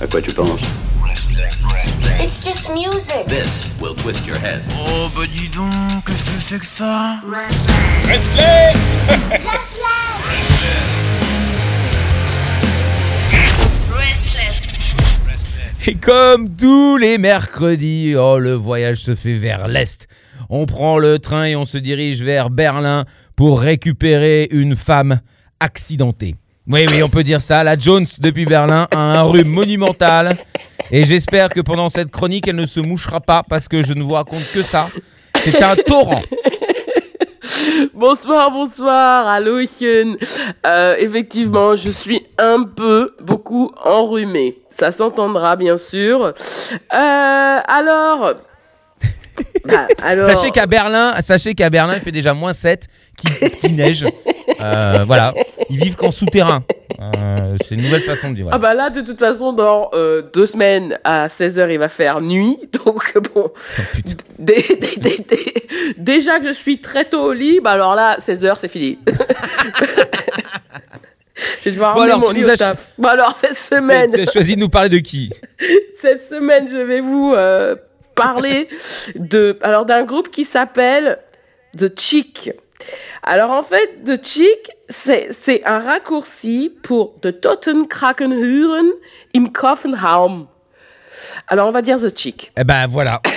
À 0.00 0.06
quoi 0.06 0.20
tu 0.20 0.32
penses 0.32 0.60
It's 2.20 2.44
just 2.44 2.70
music. 2.70 3.26
This 3.28 3.68
will 3.80 3.94
twist 3.94 4.26
your 4.26 4.36
head. 4.38 4.62
Oh 4.76 5.08
bah 5.14 5.22
dis 5.26 5.48
donc, 5.48 6.04
qu'est-ce 6.06 6.22
que 6.22 6.40
c'est 6.48 6.58
que 6.58 6.66
ça 6.76 7.20
Restless 8.08 8.08
Restless. 8.08 8.98
Et 15.86 15.96
comme 15.96 16.56
tous 16.56 16.96
les 16.96 17.18
mercredis, 17.18 18.14
oh, 18.16 18.38
le 18.38 18.54
voyage 18.54 19.02
se 19.02 19.14
fait 19.14 19.34
vers 19.34 19.68
l'Est. 19.68 20.08
On 20.48 20.64
prend 20.64 20.98
le 20.98 21.18
train 21.18 21.44
et 21.44 21.56
on 21.56 21.66
se 21.66 21.76
dirige 21.76 22.22
vers 22.22 22.48
Berlin 22.48 23.04
pour 23.36 23.60
récupérer 23.60 24.48
une 24.50 24.76
femme 24.76 25.20
accidentée. 25.60 26.36
Oui, 26.66 26.86
oui, 26.90 27.02
on 27.02 27.10
peut 27.10 27.24
dire 27.24 27.42
ça. 27.42 27.62
La 27.62 27.78
Jones, 27.78 28.06
depuis 28.20 28.46
Berlin, 28.46 28.88
a 28.90 28.98
un 28.98 29.22
rhume 29.22 29.48
monumental. 29.48 30.30
Et 30.90 31.04
j'espère 31.04 31.50
que 31.50 31.60
pendant 31.60 31.90
cette 31.90 32.10
chronique, 32.10 32.48
elle 32.48 32.56
ne 32.56 32.64
se 32.64 32.80
mouchera 32.80 33.20
pas 33.20 33.42
parce 33.46 33.68
que 33.68 33.82
je 33.82 33.92
ne 33.92 34.02
vous 34.02 34.12
raconte 34.12 34.50
que 34.52 34.62
ça. 34.62 34.88
C'est 35.36 35.62
un 35.62 35.76
torrent. 35.76 36.22
Bonsoir, 37.92 38.50
bonsoir, 38.50 39.28
Hallöchen. 39.28 40.16
Euh, 40.66 40.96
effectivement, 40.98 41.76
je 41.76 41.90
suis 41.90 42.24
un 42.38 42.64
peu, 42.64 43.14
beaucoup 43.20 43.72
enrhumée. 43.84 44.58
Ça 44.70 44.90
s'entendra, 44.92 45.54
bien 45.56 45.76
sûr. 45.76 46.24
Euh, 46.24 46.32
alors... 46.90 48.34
Bah, 49.66 49.88
alors... 50.02 50.26
Sachez 50.26 50.50
qu'à 50.50 50.66
Berlin, 50.66 51.14
sachez 51.20 51.54
qu'à 51.54 51.70
Berlin, 51.70 51.94
il 51.96 52.00
fait 52.00 52.12
déjà 52.12 52.34
moins 52.34 52.52
7 52.52 52.86
qui, 53.16 53.50
qui 53.50 53.72
neige. 53.72 54.06
Euh, 54.60 55.04
voilà. 55.06 55.32
Ils 55.70 55.78
vivent 55.82 55.96
qu'en 55.96 56.10
souterrain. 56.10 56.62
Euh, 57.00 57.56
c'est 57.64 57.74
une 57.74 57.82
nouvelle 57.82 58.02
façon 58.02 58.30
de 58.30 58.36
vivre. 58.36 58.50
Ah 58.52 58.58
bah 58.58 58.74
là, 58.74 58.88
de 58.90 59.00
toute 59.00 59.18
façon, 59.18 59.52
dans 59.52 59.90
euh, 59.94 60.22
deux 60.32 60.46
semaines, 60.46 60.98
à 61.04 61.26
16h, 61.28 61.70
il 61.72 61.78
va 61.78 61.88
faire 61.88 62.20
nuit. 62.20 62.58
Donc 62.84 63.16
bon, 63.34 63.50
Oh, 63.52 63.52
putain. 63.94 64.14
dé- 64.38 64.64
dé- 64.80 64.96
dé- 65.00 65.24
dé- 65.28 65.54
déjà 65.98 66.38
que 66.38 66.46
je 66.46 66.52
suis 66.52 66.80
très 66.80 67.04
tôt 67.04 67.22
au 67.22 67.32
lit, 67.32 67.60
bah 67.60 67.72
alors 67.72 67.94
là, 67.94 68.16
16h, 68.18 68.54
c'est 68.58 68.68
fini. 68.68 68.98
Je 71.64 71.70
vais 71.70 71.76
Bon, 71.78 72.00
alors, 72.00 72.20
mon 72.20 72.30
lit 72.30 72.44
au 72.44 72.54
taf. 72.54 72.88
Bon 72.96 73.08
alors, 73.08 73.34
cette 73.34 73.56
semaine, 73.56 74.10
tu 74.12 74.20
as 74.20 74.30
choisi 74.30 74.54
de 74.54 74.60
nous 74.60 74.68
parler 74.68 74.88
de 74.88 74.98
qui 74.98 75.30
cette 75.94 76.22
semaine, 76.22 76.68
je 76.70 76.76
vais 76.76 77.00
vous 77.00 77.34
parler 78.14 78.68
de, 79.16 79.58
alors 79.62 79.84
d'un 79.84 80.04
groupe 80.04 80.30
qui 80.30 80.44
s'appelle 80.44 81.18
The 81.76 81.98
Chick. 81.98 82.52
Alors 83.22 83.50
en 83.50 83.62
fait, 83.62 84.04
The 84.04 84.22
Chick, 84.24 84.70
c'est 84.88 85.64
un 85.64 85.78
raccourci 85.78 86.72
pour 86.82 87.18
The 87.20 87.40
Totenkrakenhuren 87.40 88.90
im 89.34 89.46
Koffenraum. 89.46 90.46
Alors 91.48 91.68
on 91.68 91.72
va 91.72 91.82
dire 91.82 91.98
The 91.98 92.16
Chick. 92.16 92.52
Eh 92.56 92.64
ben 92.64 92.86
voilà. 92.86 93.20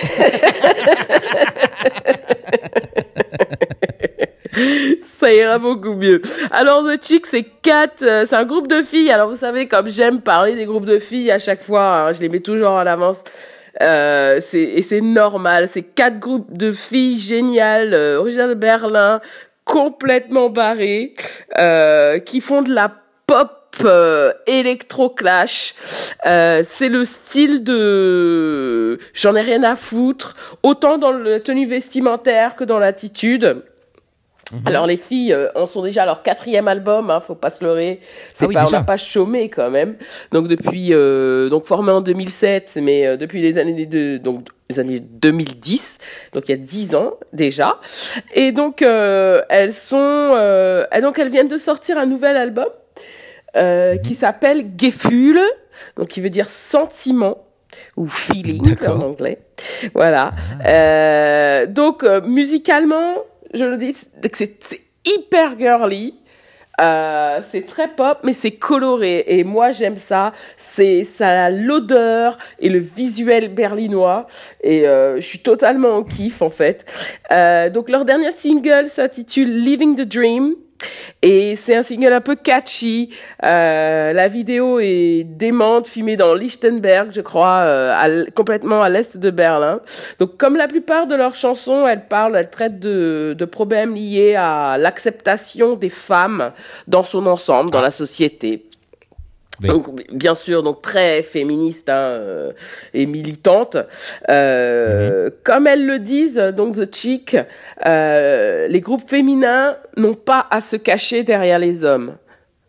Ça 5.20 5.34
ira 5.34 5.58
beaucoup 5.58 5.94
mieux. 5.94 6.22
Alors 6.52 6.84
The 6.84 7.04
Chick, 7.04 7.26
c'est 7.26 7.44
quatre, 7.62 8.04
euh, 8.04 8.26
c'est 8.28 8.36
un 8.36 8.46
groupe 8.46 8.68
de 8.68 8.82
filles. 8.84 9.12
Alors 9.12 9.30
vous 9.30 9.36
savez, 9.36 9.68
comme 9.68 9.90
j'aime 9.90 10.22
parler 10.22 10.56
des 10.56 10.66
groupes 10.66 10.86
de 10.86 11.00
filles 11.00 11.32
à 11.32 11.40
chaque 11.40 11.64
fois, 11.64 12.08
hein, 12.08 12.14
je 12.14 12.22
les 12.22 12.30
mets 12.30 12.40
toujours 12.40 12.72
en 12.72 12.86
avance. 12.86 13.18
Euh, 13.82 14.40
c'est 14.42 14.62
et 14.62 14.82
c'est 14.82 15.02
normal. 15.02 15.68
C'est 15.72 15.84
quatre 15.84 16.20
groupes 16.20 16.56
de 16.56 16.72
filles 16.72 17.20
géniales, 17.20 17.94
euh, 17.94 18.20
originaires 18.20 18.50
de 18.50 18.54
Berlin, 18.54 19.22
complètement 19.66 20.50
barrées, 20.50 21.14
euh, 21.58 22.20
qui 22.20 22.42
font 22.42 22.62
de 22.62 22.74
la 22.74 22.92
pop 23.28 23.52
euh, 23.84 24.34
électro 24.48 25.10
clash. 25.10 25.76
Euh, 26.26 26.64
c'est 26.66 26.90
le 26.90 27.06
style 27.06 27.64
de 27.64 28.98
j'en 29.14 29.36
ai 29.36 29.42
rien 29.42 29.64
à 29.64 29.76
foutre, 29.76 30.36
autant 30.64 30.98
dans 30.98 31.12
la 31.12 31.40
tenue 31.40 31.68
vestimentaire 31.68 32.56
que 32.56 32.64
dans 32.64 32.80
l'attitude. 32.80 33.64
Alors 34.66 34.88
les 34.88 34.98
filles 34.98 35.34
euh, 35.34 35.50
en 35.56 35.66
sont 35.66 35.82
déjà 35.82 36.04
à 36.04 36.06
leur 36.06 36.22
quatrième 36.24 36.68
album, 36.68 37.10
hein, 37.10 37.20
faut 37.20 37.36
pas 37.36 37.50
se 37.50 37.64
leurrer. 37.64 38.00
C'est 38.34 38.46
Ah 38.46 38.48
oui, 38.48 38.54
pas, 38.54 38.62
on 38.62 38.66
déjà. 38.66 38.78
n'a 38.78 38.84
pas 38.84 38.98
chômé 38.98 39.50
quand 39.50 39.70
même. 39.70 39.98
Donc 40.32 40.48
depuis, 40.48 40.94
euh, 40.94 41.50
donc 41.50 41.66
formé 41.66 41.92
en 41.92 42.02
2007, 42.02 42.78
mais 42.82 43.06
euh, 43.06 43.18
depuis 43.18 43.42
les 43.42 43.58
années 43.58 43.86
de, 43.86 44.18
donc 44.18 44.48
les 44.70 44.80
années 44.80 45.00
2010, 45.02 45.98
donc 46.34 46.48
il 46.48 46.52
y 46.52 46.56
a 46.56 46.58
10 46.58 46.96
ans 46.96 47.14
déjà. 47.34 47.80
Et 48.34 48.52
donc 48.52 48.82
euh, 48.82 49.42
elles 49.50 49.74
sont, 49.74 49.98
euh, 50.00 50.86
et 50.96 51.02
donc 51.02 51.20
elles 51.20 51.30
viennent 51.30 51.48
de 51.50 51.58
sortir 51.58 51.98
un 51.98 52.06
nouvel 52.06 52.38
album 52.38 52.68
euh, 53.56 53.94
Mhm. 53.96 54.02
qui 54.02 54.14
s'appelle 54.14 54.66
Gefühle, 54.78 55.40
donc 55.98 56.08
qui 56.08 56.22
veut 56.22 56.30
dire 56.30 56.50
sentiment 56.50 57.44
ou 57.98 58.08
feeling 58.08 58.76
en 58.88 59.02
anglais. 59.02 59.40
Voilà. 59.94 60.32
Euh, 60.66 61.66
donc 61.66 62.04
euh, 62.04 62.22
musicalement, 62.22 63.16
je 63.54 63.66
le 63.66 63.78
dis, 63.78 63.96
c'est 64.32 64.82
hyper 65.06 65.58
girly. 65.58 66.14
Euh, 66.80 67.42
c'est 67.50 67.66
très 67.66 67.88
pop, 67.88 68.20
mais 68.24 68.34
c'est 68.34 68.52
coloré. 68.52 69.24
Et 69.28 69.44
moi, 69.44 69.72
j'aime 69.72 69.98
ça. 69.98 70.34
C'est 70.58 71.04
ça 71.04 71.46
a 71.46 71.50
l'odeur 71.50 72.38
et 72.60 72.70
le 72.70 72.80
visuel 72.80 73.54
berlinois. 73.54 74.28
Et 74.62 74.88
euh, 74.88 75.16
je 75.20 75.26
suis 75.26 75.40
totalement 75.40 75.96
en 75.96 76.04
kiff, 76.04 76.42
en 76.42 76.52
fait. 76.52 76.86
Euh, 77.32 77.70
donc, 77.70 77.90
leur 77.90 78.06
dernier 78.06 78.32
single 78.32 78.90
s'intitule 78.90 79.58
Living 79.58 79.96
the 79.96 80.08
Dream. 80.08 80.56
Et 81.24 81.56
c'est 81.56 81.76
un 81.76 81.84
single 81.84 82.14
un 82.14 82.22
peu 82.22 82.36
catchy. 82.36 83.10
Euh, 83.44 84.14
la 84.14 84.28
vidéo 84.28 84.80
est 84.80 85.24
démente, 85.24 85.88
filmée 85.88 86.16
dans 86.16 86.36
Lichtenberg, 86.36 87.10
je 87.12 87.22
crois, 87.22 87.62
euh, 87.64 87.94
à 87.96 88.32
complètement 88.32 88.82
à 88.84 88.90
l'est 88.90 89.18
de 89.18 89.30
Berlin. 89.32 89.82
Donc, 90.20 90.38
comme 90.38 90.56
la 90.56 90.68
plupart 90.68 91.08
de 91.08 91.16
leurs 91.16 91.36
chansons, 91.36 91.88
elles 91.88 92.08
parlent, 92.08 92.36
elles 92.36 92.52
traitent 92.52 92.80
de, 92.80 93.36
de 93.38 93.46
problèmes 93.46 93.96
liés 93.96 94.36
à 94.36 94.78
l'acceptation 94.78 95.76
des 95.76 95.90
femmes 95.90 96.52
dans 96.88 97.04
son 97.04 97.26
ensemble, 97.26 97.72
dans 97.72 97.82
la 97.82 97.92
société. 97.92 98.67
Oui. 99.62 99.70
Donc, 99.70 99.88
bien 100.14 100.36
sûr, 100.36 100.62
donc 100.62 100.82
très 100.82 101.24
féministe 101.24 101.90
hein, 101.90 101.96
euh, 101.96 102.52
et 102.94 103.06
militante. 103.06 103.78
Euh, 104.30 105.30
Comme 105.44 105.68
elles 105.68 105.86
le 105.86 106.00
disent, 106.00 106.38
donc 106.56 106.76
The 106.76 106.94
Chick, 106.94 107.36
euh, 107.86 108.68
les 108.68 108.82
groupes 108.82 109.08
féminins 109.08 109.76
n'ont 109.96 110.14
pas 110.14 110.46
à 110.52 110.62
se 110.62 110.76
cacher 110.76 111.24
derrière 111.24 111.60
les 111.60 111.84
hommes. 111.84 112.16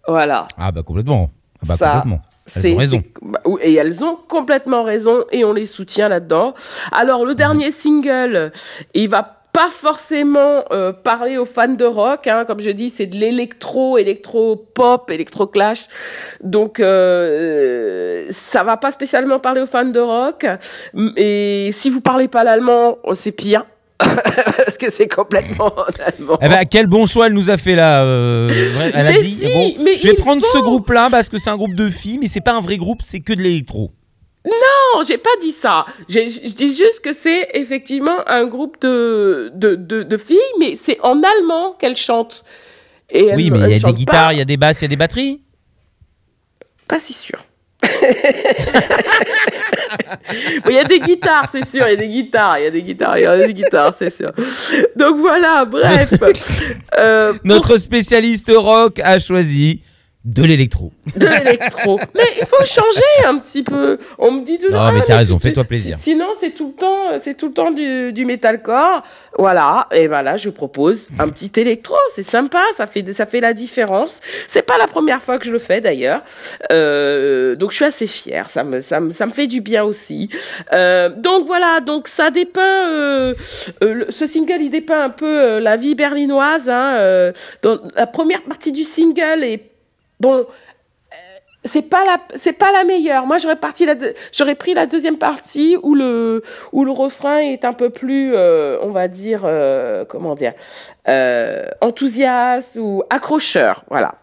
Voilà. 0.06 0.48
Ah 0.56 0.72
bah 0.72 0.82
complètement. 0.82 1.30
Ah 1.62 1.66
bah 1.68 1.76
Ça, 1.76 1.86
complètement. 2.02 2.22
Elles 2.56 2.72
ont 2.72 2.76
raison. 2.76 3.02
bah, 3.20 3.40
Et 3.60 3.74
elles 3.74 4.02
ont 4.02 4.16
complètement 4.26 4.82
raison 4.82 5.24
et 5.30 5.44
on 5.44 5.52
les 5.52 5.66
soutient 5.66 6.08
là-dedans. 6.08 6.54
Alors 6.92 7.26
le 7.26 7.34
dernier 7.34 7.70
single, 7.70 8.52
il 8.94 9.08
va 9.10 9.37
pas 9.58 9.70
forcément 9.70 10.62
euh, 10.70 10.92
parler 10.92 11.36
aux 11.36 11.44
fans 11.44 11.66
de 11.66 11.84
rock, 11.84 12.28
hein. 12.28 12.44
comme 12.46 12.60
je 12.60 12.70
dis, 12.70 12.90
c'est 12.90 13.06
de 13.06 13.16
l'électro, 13.16 13.98
électro-pop, 13.98 15.10
électro-clash. 15.10 15.86
Donc 16.44 16.78
euh, 16.78 18.26
ça 18.30 18.62
va 18.62 18.76
pas 18.76 18.92
spécialement 18.92 19.40
parler 19.40 19.60
aux 19.60 19.66
fans 19.66 19.84
de 19.84 19.98
rock. 19.98 20.46
Et 21.16 21.70
si 21.72 21.90
vous 21.90 22.00
parlez 22.00 22.28
pas 22.28 22.44
l'allemand, 22.44 22.98
oh, 23.02 23.14
c'est 23.14 23.32
pire. 23.32 23.64
Parce 23.98 24.78
que 24.78 24.92
c'est 24.92 25.08
complètement 25.08 25.72
en 25.76 26.04
allemand. 26.06 26.38
Eh 26.40 26.48
ben 26.48 26.64
quel 26.64 26.86
bon 26.86 27.06
choix 27.06 27.26
elle 27.26 27.32
nous 27.32 27.50
a 27.50 27.56
fait 27.56 27.74
là. 27.74 28.04
euh, 28.04 28.48
elle 28.94 29.08
a 29.08 29.10
Mais 29.10 29.18
dit 29.18 29.38
si, 29.40 29.52
bon, 29.52 29.74
mais 29.82 29.96
je 29.96 30.06
vais 30.06 30.14
prendre 30.14 30.44
ce 30.52 30.58
groupe-là 30.58 31.08
parce 31.10 31.28
que 31.28 31.38
c'est 31.38 31.50
un 31.50 31.56
groupe 31.56 31.74
de 31.74 31.90
filles, 31.90 32.18
mais 32.18 32.28
c'est 32.28 32.40
pas 32.40 32.52
un 32.52 32.60
vrai 32.60 32.76
groupe, 32.76 33.02
c'est 33.02 33.18
que 33.18 33.32
de 33.32 33.42
l'électro. 33.42 33.90
Non, 34.48 35.02
j'ai 35.06 35.18
pas 35.18 35.30
dit 35.40 35.52
ça. 35.52 35.84
Je 36.08 36.20
dis 36.50 36.74
juste 36.76 37.00
que 37.02 37.12
c'est 37.12 37.48
effectivement 37.54 38.26
un 38.26 38.46
groupe 38.46 38.80
de, 38.80 39.50
de, 39.54 39.74
de, 39.74 40.02
de 40.02 40.16
filles, 40.16 40.38
mais 40.58 40.74
c'est 40.76 40.98
en 41.02 41.22
allemand 41.22 41.72
qu'elles 41.78 41.96
chantent. 41.96 42.44
Et 43.10 43.26
elles- 43.26 43.36
Oui, 43.36 43.50
mais 43.50 43.58
il 43.58 43.70
y 43.70 43.84
a 43.84 43.86
des 43.88 43.92
guitares, 43.92 44.32
il 44.32 44.38
y 44.38 44.42
a 44.42 44.44
des 44.44 44.56
basses, 44.56 44.80
il 44.80 44.84
y 44.84 44.86
a 44.86 44.88
des 44.88 44.96
batteries. 44.96 45.40
Pas 46.88 46.98
si 47.00 47.12
sûr. 47.12 47.38
Bon, 50.64 50.70
Il 50.70 50.74
y 50.74 50.78
a 50.78 50.84
des 50.84 50.98
guitares, 51.00 51.48
c'est 51.50 51.64
sûr. 51.64 51.86
Il 51.86 51.90
y 51.90 51.94
a 51.94 51.96
des 51.96 52.08
guitares, 52.08 52.58
il 52.58 52.64
y 52.64 52.66
a 52.66 52.70
des 52.70 52.82
guitares, 52.82 53.18
il 53.18 53.22
y 53.22 53.26
a 53.26 53.46
des 53.46 53.54
guitares, 53.54 53.94
c'est 53.98 54.10
sûr. 54.14 54.32
Donc 54.96 55.18
voilà, 55.18 55.64
bref. 55.64 56.10
Euh, 56.98 57.32
pour 57.34 57.40
Notre 57.44 57.78
spécialiste 57.78 58.50
rock 58.54 58.98
a 59.04 59.18
choisi 59.20 59.82
de 60.28 60.42
l'électro. 60.44 60.92
de 61.16 61.26
l'électro. 61.26 61.98
Mais 62.14 62.28
il 62.38 62.44
faut 62.44 62.62
changer 62.64 63.26
un 63.26 63.38
petit 63.38 63.62
peu. 63.62 63.98
On 64.18 64.30
me 64.30 64.44
dit 64.44 64.58
toujours. 64.58 64.78
Non, 64.78 64.92
mais 64.92 65.00
ah, 65.02 65.04
t'as 65.06 65.16
raison, 65.16 65.38
fais-toi 65.38 65.64
plaisir. 65.64 65.96
Sinon, 65.98 66.26
c'est 66.38 66.50
tout 66.50 66.68
le 66.68 66.74
temps, 66.74 67.18
c'est 67.22 67.34
tout 67.34 67.46
le 67.48 67.54
temps 67.54 67.70
du, 67.70 68.12
du 68.12 68.26
metalcore. 68.26 69.02
Voilà. 69.38 69.88
Et 69.90 70.06
voilà, 70.06 70.36
je 70.36 70.50
propose 70.50 71.08
un 71.18 71.30
petit 71.30 71.50
électro. 71.58 71.96
C'est 72.14 72.22
sympa. 72.22 72.62
Ça 72.76 72.86
fait, 72.86 73.10
ça 73.14 73.24
fait 73.24 73.40
la 73.40 73.54
différence. 73.54 74.20
C'est 74.48 74.62
pas 74.62 74.76
la 74.76 74.86
première 74.86 75.22
fois 75.22 75.38
que 75.38 75.46
je 75.46 75.50
le 75.50 75.58
fais 75.58 75.80
d'ailleurs. 75.80 76.22
Euh, 76.72 77.56
donc 77.56 77.70
je 77.70 77.76
suis 77.76 77.84
assez 77.86 78.06
fière. 78.06 78.50
Ça 78.50 78.64
me, 78.64 78.82
ça 78.82 79.00
me, 79.00 79.12
ça 79.12 79.24
me 79.24 79.32
fait 79.32 79.46
du 79.46 79.62
bien 79.62 79.82
aussi. 79.84 80.28
Euh, 80.74 81.08
donc 81.08 81.46
voilà. 81.46 81.80
Donc 81.80 82.06
ça 82.06 82.30
dépeint. 82.30 82.90
Euh, 82.90 83.34
ce 83.80 84.26
single, 84.26 84.60
il 84.60 84.70
dépeint 84.70 85.04
un 85.04 85.10
peu 85.10 85.58
la 85.58 85.76
vie 85.76 85.94
berlinoise. 85.94 86.68
Hein, 86.68 87.32
dans 87.62 87.78
la 87.96 88.06
première 88.06 88.42
partie 88.42 88.72
du 88.72 88.84
single 88.84 89.42
est 89.42 89.77
bon 90.20 90.46
c'est 91.64 91.82
pas 91.82 92.04
la 92.04 92.18
c'est 92.34 92.52
pas 92.52 92.72
la 92.72 92.84
meilleure. 92.84 93.26
Moi 93.26 93.38
j'aurais 93.38 93.56
parti 93.56 93.84
la 93.84 93.94
j'aurais 94.32 94.54
pris 94.54 94.74
la 94.74 94.86
deuxième 94.86 95.18
partie 95.18 95.76
où 95.82 95.94
le 95.94 96.42
où 96.72 96.84
le 96.84 96.90
refrain 96.90 97.38
est 97.38 97.64
un 97.64 97.72
peu 97.72 97.90
plus 97.90 98.34
euh, 98.34 98.78
on 98.80 98.90
va 98.90 99.08
dire 99.08 99.42
euh, 99.44 100.04
comment 100.04 100.34
dire 100.34 100.54
euh, 101.08 101.66
enthousiaste 101.80 102.76
ou 102.80 103.02
accrocheur, 103.10 103.84
voilà. 103.90 104.14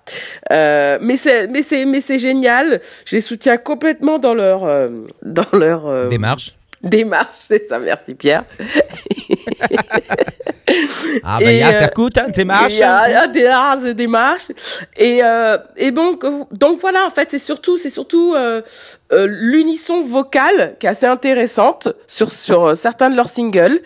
Euh, 0.51 0.97
mais 1.01 1.18
c'est 1.18 1.47
mais 1.47 1.62
c'est 1.62 1.86
mais 1.86 2.01
c'est 2.01 2.19
génial. 2.19 2.81
Je 3.06 3.15
les 3.15 3.21
soutiens 3.21 3.57
complètement 3.57 4.18
dans 4.18 4.33
leur 4.33 4.63
euh, 4.63 4.89
dans 5.21 5.45
leur 5.53 5.88
euh, 5.88 6.07
Démarche. 6.07 6.56
démarche, 6.83 7.36
c'est 7.39 7.63
ça. 7.63 7.80
Merci 7.80 8.15
Pierre. 8.15 8.45
Ah 11.24 11.39
bah 11.39 11.51
Et, 11.51 11.60
ja, 11.60 11.69
euh, 11.69 11.72
sehr 11.74 11.92
gut, 11.95 12.10
hein, 12.18 12.27
Démarche. 12.30 12.74
Il 12.74 12.80
y 12.80 12.83
a, 12.83 13.10
il 13.10 13.13
y 13.13 13.45
a 13.45 13.77
des 13.77 13.94
démarches. 13.94 14.51
Et, 14.95 15.24
euh, 15.24 15.57
et 15.77 15.92
donc, 15.92 16.25
donc 16.51 16.80
voilà, 16.80 17.06
en 17.06 17.10
fait, 17.10 17.31
c'est 17.31 17.39
surtout, 17.39 17.77
c'est 17.77 17.89
surtout 17.89 18.33
euh, 18.36 18.62
euh, 19.12 19.27
l'unisson 19.30 20.04
vocal 20.04 20.75
qui 20.80 20.88
est 20.88 20.89
assez 20.89 21.06
intéressante 21.06 21.89
sur, 22.07 22.31
sur 22.31 22.66
euh, 22.66 22.75
certains 22.75 23.10
de 23.10 23.16
leurs 23.16 23.30
singles. 23.30 23.81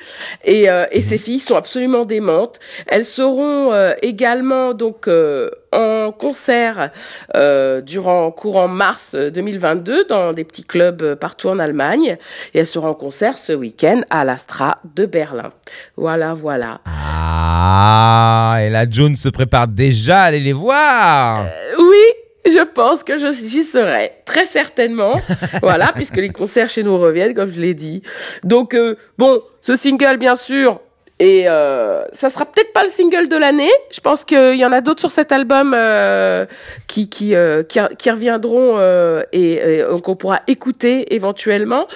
Et, 0.45 0.69
euh, 0.69 0.85
et 0.91 1.01
ces 1.01 1.17
filles 1.17 1.39
sont 1.39 1.55
absolument 1.55 2.05
démentes. 2.05 2.59
Elles 2.87 3.05
seront 3.05 3.73
euh, 3.73 3.93
également 4.01 4.73
donc 4.73 5.07
euh, 5.07 5.49
en 5.71 6.11
concert 6.11 6.91
euh, 7.35 7.81
durant 7.81 8.31
courant 8.31 8.67
mars 8.67 9.11
euh, 9.13 9.29
2022 9.29 10.05
dans 10.05 10.33
des 10.33 10.43
petits 10.43 10.63
clubs 10.63 11.01
euh, 11.01 11.15
partout 11.15 11.47
en 11.49 11.59
Allemagne. 11.59 12.17
Et 12.53 12.59
elles 12.59 12.67
seront 12.67 12.89
en 12.89 12.93
concert 12.93 13.37
ce 13.37 13.53
week-end 13.53 14.01
à 14.09 14.25
l'Astra 14.25 14.79
de 14.95 15.05
Berlin. 15.05 15.51
Voilà, 15.97 16.33
voilà. 16.33 16.81
Ah, 16.85 18.57
et 18.61 18.69
la 18.69 18.89
June 18.89 19.15
se 19.15 19.29
prépare 19.29 19.67
déjà 19.67 20.21
à 20.21 20.23
aller 20.25 20.39
les 20.39 20.53
voir. 20.53 21.45
Oui, 21.77 22.05
je 22.45 22.63
pense 22.63 23.03
que 23.03 23.17
j'y 23.33 23.63
serai 23.63 24.13
très 24.25 24.45
certainement. 24.45 25.19
voilà, 25.61 25.91
puisque 25.93 26.17
les 26.17 26.29
concerts 26.29 26.69
chez 26.69 26.83
nous 26.83 26.97
reviennent, 26.97 27.33
comme 27.33 27.51
je 27.51 27.61
l'ai 27.61 27.73
dit. 27.73 28.01
Donc 28.43 28.73
euh, 28.73 28.95
bon, 29.17 29.41
ce 29.61 29.75
single 29.75 30.17
bien 30.17 30.35
sûr. 30.35 30.81
Et 31.19 31.43
euh, 31.47 32.03
ça 32.13 32.29
sera 32.29 32.45
peut-être 32.45 32.71
pas 32.71 32.83
le 32.83 32.89
single 32.89 33.27
de 33.27 33.35
l'année. 33.35 33.69
Je 33.91 33.99
pense 33.99 34.23
qu'il 34.23 34.55
y 34.55 34.65
en 34.65 34.71
a 34.71 34.79
d'autres 34.79 35.01
sur 35.01 35.11
cet 35.11 35.33
album 35.33 35.73
euh, 35.75 36.45
qui 36.87 37.09
qui, 37.09 37.35
euh, 37.35 37.61
qui 37.63 37.79
qui 37.97 38.09
reviendront 38.09 38.77
euh, 38.77 39.23
et, 39.33 39.53
et 39.79 39.83
qu'on 40.01 40.15
pourra 40.15 40.39
écouter 40.47 41.13
éventuellement 41.13 41.87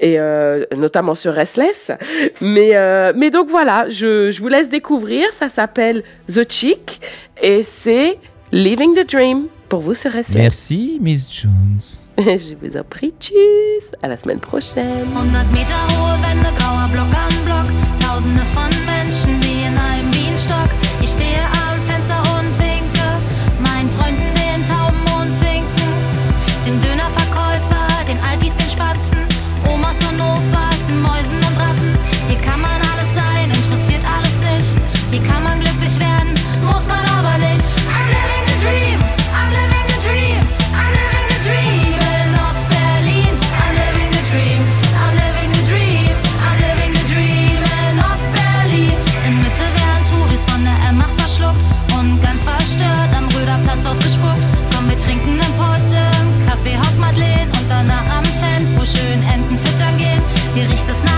et 0.00 0.18
euh, 0.18 0.64
notamment 0.76 1.14
sur 1.14 1.32
Restless. 1.32 1.92
Mais 2.40 2.70
euh, 2.74 3.12
mais 3.14 3.30
donc 3.30 3.48
voilà, 3.48 3.88
je 3.88 4.32
je 4.32 4.40
vous 4.40 4.48
laisse 4.48 4.68
découvrir. 4.68 5.32
Ça 5.32 5.48
s'appelle 5.48 6.02
The 6.32 6.50
Chick 6.50 7.00
et 7.40 7.62
c'est 7.62 8.18
Living 8.50 8.94
the 8.96 9.08
Dream 9.08 9.46
pour 9.68 9.80
vous 9.80 9.94
sur 9.94 10.10
Restless. 10.10 10.36
Merci, 10.42 10.98
Miss 11.00 11.32
Jones. 11.32 11.80
Je 12.16 12.54
vous 12.54 12.76
en 12.76 12.84
prie, 12.84 13.12
tschüss, 13.18 13.90
à 14.00 14.06
la 14.06 14.16
semaine 14.16 14.38
prochaine. 14.38 14.86
Tausende 18.24 18.46
von 18.54 18.70
Menschen 18.86 19.42
wie 19.42 19.66
in 19.66 19.76
einem 19.76 20.10
Bienenstock. 20.10 20.70
Ich 21.02 21.10
stehe 21.10 21.42
Gericht 60.54 60.88
ist 60.88 61.04
nah. 61.04 61.13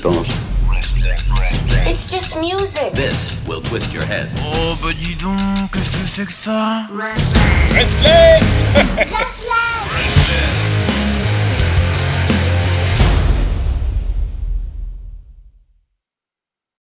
À 0.00 0.02
quoi 0.02 0.12
tu 0.12 0.24
penses 0.24 1.86
It's 1.86 2.10
just 2.10 2.36
music. 2.36 2.94
This 2.94 3.34
will 3.46 3.60
twist 3.60 3.92
your 3.92 4.04
head. 4.04 4.28
Oh 4.42 4.76
bah 4.82 4.92
dis 4.94 5.14
donc, 5.16 5.36
qu'est-ce 5.72 5.90
que 5.90 6.08
c'est 6.16 6.26
que 6.26 6.32
ça 6.42 6.86
Restless 6.90 8.64
Restless. 8.96 10.69